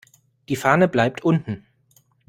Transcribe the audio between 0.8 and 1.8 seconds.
bleibt unten.